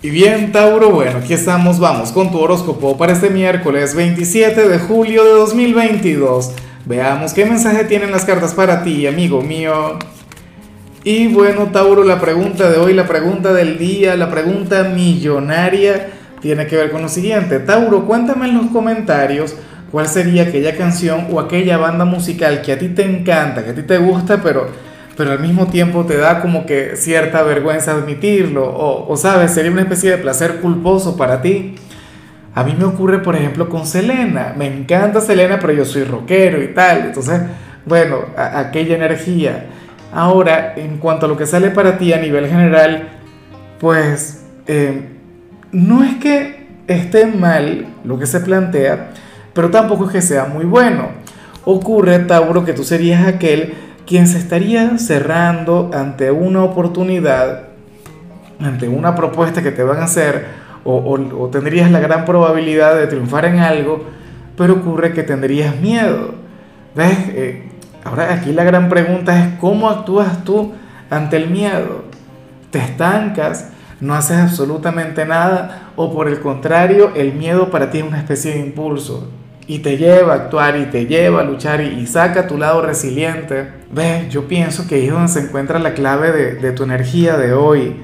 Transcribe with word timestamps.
Y 0.00 0.10
bien, 0.10 0.52
Tauro, 0.52 0.90
bueno, 0.90 1.18
aquí 1.18 1.34
estamos, 1.34 1.80
vamos 1.80 2.12
con 2.12 2.30
tu 2.30 2.38
horóscopo 2.38 2.96
para 2.96 3.14
este 3.14 3.30
miércoles 3.30 3.96
27 3.96 4.68
de 4.68 4.78
julio 4.78 5.24
de 5.24 5.32
2022. 5.32 6.52
Veamos 6.86 7.32
qué 7.32 7.44
mensaje 7.44 7.82
tienen 7.82 8.12
las 8.12 8.24
cartas 8.24 8.54
para 8.54 8.84
ti, 8.84 9.08
amigo 9.08 9.42
mío. 9.42 9.98
Y 11.02 11.26
bueno, 11.26 11.70
Tauro, 11.72 12.04
la 12.04 12.20
pregunta 12.20 12.70
de 12.70 12.78
hoy, 12.78 12.94
la 12.94 13.08
pregunta 13.08 13.52
del 13.52 13.76
día, 13.76 14.14
la 14.14 14.30
pregunta 14.30 14.84
millonaria, 14.84 16.10
tiene 16.40 16.68
que 16.68 16.76
ver 16.76 16.92
con 16.92 17.02
lo 17.02 17.08
siguiente. 17.08 17.58
Tauro, 17.58 18.06
cuéntame 18.06 18.46
en 18.46 18.56
los 18.56 18.66
comentarios 18.68 19.56
cuál 19.90 20.06
sería 20.06 20.44
aquella 20.44 20.76
canción 20.76 21.26
o 21.32 21.40
aquella 21.40 21.76
banda 21.76 22.04
musical 22.04 22.62
que 22.62 22.70
a 22.70 22.78
ti 22.78 22.90
te 22.90 23.02
encanta, 23.02 23.64
que 23.64 23.70
a 23.70 23.74
ti 23.74 23.82
te 23.82 23.98
gusta, 23.98 24.40
pero 24.40 24.68
pero 25.18 25.32
al 25.32 25.40
mismo 25.40 25.66
tiempo 25.66 26.06
te 26.06 26.16
da 26.16 26.40
como 26.40 26.64
que 26.64 26.94
cierta 26.94 27.42
vergüenza 27.42 27.90
admitirlo, 27.90 28.72
o, 28.72 29.16
sabes, 29.16 29.50
sería 29.50 29.72
una 29.72 29.80
especie 29.80 30.12
de 30.12 30.18
placer 30.18 30.60
culposo 30.60 31.16
para 31.16 31.42
ti. 31.42 31.74
A 32.54 32.62
mí 32.62 32.76
me 32.78 32.84
ocurre, 32.84 33.18
por 33.18 33.34
ejemplo, 33.34 33.68
con 33.68 33.84
Selena. 33.84 34.54
Me 34.56 34.68
encanta 34.68 35.20
Selena, 35.20 35.58
pero 35.58 35.72
yo 35.72 35.84
soy 35.84 36.04
rockero 36.04 36.62
y 36.62 36.68
tal. 36.68 37.06
Entonces, 37.06 37.40
bueno, 37.84 38.18
aquella 38.36 38.94
energía. 38.94 39.66
Ahora, 40.12 40.74
en 40.76 40.98
cuanto 40.98 41.26
a 41.26 41.28
lo 41.28 41.36
que 41.36 41.46
sale 41.46 41.70
para 41.70 41.98
ti 41.98 42.12
a 42.12 42.18
nivel 42.18 42.46
general, 42.46 43.08
pues 43.80 44.44
eh, 44.68 45.02
no 45.72 46.04
es 46.04 46.14
que 46.18 46.68
esté 46.86 47.26
mal 47.26 47.86
lo 48.04 48.20
que 48.20 48.26
se 48.26 48.38
plantea, 48.38 49.10
pero 49.52 49.68
tampoco 49.68 50.06
es 50.06 50.12
que 50.12 50.22
sea 50.22 50.44
muy 50.44 50.64
bueno. 50.64 51.08
Ocurre, 51.64 52.20
Tauro, 52.20 52.64
que 52.64 52.72
tú 52.72 52.84
serías 52.84 53.26
aquel 53.26 53.87
quien 54.08 54.26
se 54.26 54.38
estaría 54.38 54.96
cerrando 54.96 55.90
ante 55.92 56.30
una 56.30 56.64
oportunidad, 56.64 57.64
ante 58.58 58.88
una 58.88 59.14
propuesta 59.14 59.62
que 59.62 59.70
te 59.70 59.82
van 59.82 59.98
a 59.98 60.04
hacer, 60.04 60.46
o, 60.82 61.50
tendrías 61.52 61.90
la 61.90 62.00
gran 62.00 62.24
probabilidad 62.24 62.96
de 62.96 63.06
triunfar 63.06 63.44
en 63.44 63.58
algo, 63.58 64.06
pero 64.56 64.74
ocurre 64.74 65.12
que 65.12 65.22
tendrías 65.22 65.76
miedo. 65.76 66.34
¿Ves? 66.94 67.18
Eh, 67.28 67.68
ahora 68.02 68.32
aquí 68.32 68.52
la 68.52 68.64
gran 68.64 68.88
pregunta 68.88 69.38
es 69.38 69.58
cómo 69.60 69.90
actúas 69.90 70.42
tú 70.42 70.72
ante 71.10 71.36
el 71.36 71.50
miedo. 71.50 72.04
¿Te 72.70 72.78
estancas? 72.78 73.68
¿No 74.00 74.14
haces 74.14 74.38
absolutamente 74.38 75.26
nada? 75.26 75.90
¿O 75.96 76.14
por 76.14 76.28
el 76.28 76.40
contrario, 76.40 77.12
el 77.14 77.34
miedo 77.34 77.70
para 77.70 77.90
ti 77.90 77.98
es 77.98 78.04
una 78.04 78.18
especie 78.18 78.54
de 78.54 78.60
impulso? 78.60 79.28
Y 79.68 79.80
te 79.80 79.98
lleva 79.98 80.32
a 80.32 80.36
actuar 80.36 80.78
y 80.78 80.86
te 80.86 81.04
lleva 81.04 81.42
a 81.42 81.44
luchar 81.44 81.82
y, 81.82 82.06
saca 82.06 82.46
tu 82.46 82.56
lado 82.56 82.80
resiliente. 82.80 83.68
Ves, 83.92 84.30
yo 84.30 84.48
pienso 84.48 84.88
que 84.88 84.94
ahí 84.94 85.06
es 85.06 85.12
donde 85.12 85.28
se 85.28 85.40
encuentra 85.40 85.78
la 85.78 85.92
clave 85.92 86.32
de, 86.32 86.72
tu 86.72 86.84
energía 86.84 87.36
de 87.36 87.52
hoy. 87.52 87.94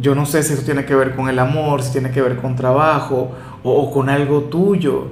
Yo 0.00 0.14
no 0.14 0.24
sé 0.26 0.44
si 0.44 0.54
eso 0.54 0.62
tiene 0.62 0.84
que 0.84 0.94
ver 0.94 1.16
con 1.16 1.28
el 1.28 1.40
amor, 1.40 1.82
si 1.82 1.90
tiene 1.90 2.12
que 2.12 2.22
ver 2.22 2.36
con 2.36 2.54
trabajo 2.54 3.32
o, 3.64 3.90
con 3.90 4.08
algo 4.08 4.42
tuyo. 4.42 5.08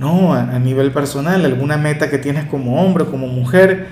No, 0.00 0.34
a, 0.34 0.40
a, 0.40 0.58
nivel 0.58 0.90
personal, 0.90 1.44
alguna 1.44 1.76
meta 1.76 2.10
que 2.10 2.18
tienes 2.18 2.46
como 2.46 2.82
hombre 2.82 3.04
o 3.04 3.10
como 3.10 3.28
mujer. 3.28 3.86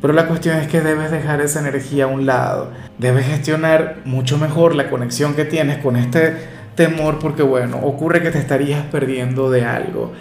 Pero 0.00 0.12
la 0.14 0.28
cuestión 0.28 0.56
es 0.58 0.68
que 0.68 0.80
debes 0.80 1.10
dejar 1.10 1.40
esa 1.40 1.58
energía 1.58 2.04
a 2.04 2.06
un 2.06 2.26
lado. 2.26 2.70
Debes 2.98 3.26
gestionar 3.26 3.98
mucho 4.04 4.38
mejor 4.38 4.76
la 4.76 4.88
conexión 4.88 5.34
que 5.34 5.44
tienes 5.44 5.78
con 5.78 5.96
este 5.96 6.62
temor 6.76 7.18
porque, 7.18 7.42
bueno, 7.42 7.78
ocurre 7.82 8.22
que 8.22 8.30
te 8.30 8.38
estarías 8.38 8.84
perdiendo 8.86 9.50
de 9.50 9.64
algo. 9.64 10.12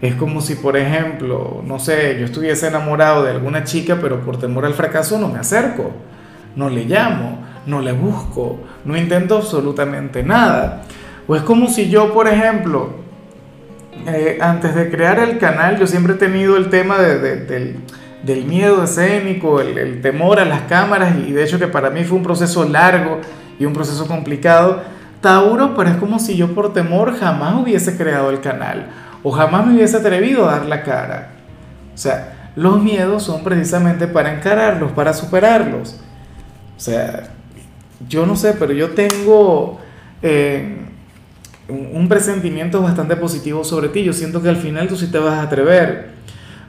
Es 0.00 0.14
como 0.14 0.42
si, 0.42 0.56
por 0.56 0.76
ejemplo, 0.76 1.62
no 1.64 1.78
sé, 1.78 2.16
yo 2.18 2.26
estuviese 2.26 2.68
enamorado 2.68 3.24
de 3.24 3.30
alguna 3.30 3.64
chica, 3.64 3.98
pero 4.00 4.20
por 4.20 4.38
temor 4.38 4.66
al 4.66 4.74
fracaso 4.74 5.18
no 5.18 5.28
me 5.28 5.38
acerco, 5.38 5.90
no 6.54 6.68
le 6.68 6.84
llamo, 6.84 7.38
no 7.64 7.80
le 7.80 7.92
busco, 7.92 8.60
no 8.84 8.96
intento 8.96 9.36
absolutamente 9.36 10.22
nada. 10.22 10.82
O 11.26 11.34
es 11.34 11.42
como 11.42 11.68
si 11.68 11.88
yo, 11.88 12.12
por 12.12 12.28
ejemplo, 12.28 12.90
eh, 14.06 14.38
antes 14.40 14.74
de 14.74 14.90
crear 14.90 15.18
el 15.18 15.38
canal, 15.38 15.78
yo 15.78 15.86
siempre 15.86 16.12
he 16.12 16.16
tenido 16.16 16.58
el 16.58 16.68
tema 16.68 16.98
del, 16.98 17.76
miedo 18.46 18.84
escénico, 18.84 19.62
el, 19.62 19.78
el 19.78 20.02
temor 20.02 20.40
a 20.40 20.44
las 20.44 20.62
cámaras, 20.62 21.16
y 21.26 21.32
de 21.32 21.42
hecho 21.42 21.58
que 21.58 21.68
para 21.68 21.88
mí 21.88 22.04
fue 22.04 22.18
un 22.18 22.22
proceso 22.22 22.68
largo 22.68 23.20
y 23.58 23.64
un 23.64 23.72
proceso 23.72 24.06
complicado. 24.06 24.82
Tauro, 25.22 25.74
pero 25.74 25.88
es 25.88 25.96
como 25.96 26.18
si 26.18 26.36
yo 26.36 26.54
por 26.54 26.74
temor 26.74 27.18
jamás 27.18 27.54
hubiese 27.54 27.96
creado 27.96 28.28
el 28.28 28.40
canal 28.40 28.88
o 29.28 29.32
jamás 29.32 29.66
me 29.66 29.74
hubiese 29.74 29.96
atrevido 29.96 30.48
a 30.48 30.52
dar 30.52 30.66
la 30.66 30.84
cara. 30.84 31.30
O 31.92 31.98
sea, 31.98 32.52
los 32.54 32.80
miedos 32.80 33.24
son 33.24 33.42
precisamente 33.42 34.06
para 34.06 34.32
encararlos, 34.32 34.92
para 34.92 35.12
superarlos. 35.12 35.96
O 36.76 36.80
sea, 36.80 37.24
yo 38.08 38.24
no 38.24 38.36
sé, 38.36 38.52
pero 38.52 38.72
yo 38.72 38.90
tengo 38.90 39.80
eh, 40.22 40.76
un 41.68 42.08
presentimiento 42.08 42.80
bastante 42.80 43.16
positivo 43.16 43.64
sobre 43.64 43.88
ti. 43.88 44.04
Yo 44.04 44.12
siento 44.12 44.40
que 44.44 44.48
al 44.48 44.58
final 44.58 44.86
tú 44.86 44.96
sí 44.96 45.08
te 45.08 45.18
vas 45.18 45.40
a 45.40 45.42
atrever. 45.42 46.10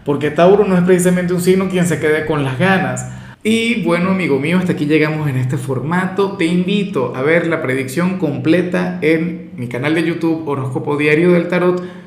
Porque 0.03 0.31
Tauro 0.31 0.66
no 0.66 0.75
es 0.75 0.84
precisamente 0.84 1.35
un 1.35 1.41
signo 1.41 1.69
quien 1.69 1.85
se 1.85 2.00
quede 2.00 2.25
con 2.25 2.44
las 2.44 2.57
ganas. 2.57 3.06
Y 3.44 3.84
bueno, 3.84 4.09
amigo 4.09 4.40
mío, 4.40 4.57
hasta 4.57 4.72
aquí 4.72 4.88
llegamos 4.88 5.29
en 5.29 5.38
este 5.38 5.57
formato. 5.57 6.38
Te 6.38 6.46
invito 6.46 7.16
a 7.16 7.22
ver 7.22 7.46
la 7.46 7.62
predicción 7.62 8.17
completa 8.17 8.97
en 9.03 9.51
mi 9.57 9.67
canal 9.67 9.94
de 9.94 10.06
YouTube 10.06 10.47
Horóscopo 10.47 10.97
Diario 10.97 11.34
del 11.34 11.50
Tarot 11.50 12.06